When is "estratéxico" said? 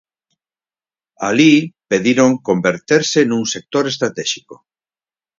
3.93-4.55